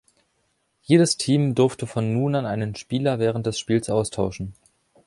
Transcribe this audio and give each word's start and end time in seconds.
Jedes 0.81 1.15
Team 1.17 1.53
durfte 1.53 1.85
von 1.85 2.11
nun 2.11 2.33
an 2.33 2.47
einen 2.47 2.73
Spieler 2.73 3.19
während 3.19 3.45
des 3.45 3.59
Spiels 3.59 3.87
austauschen. 3.87 4.55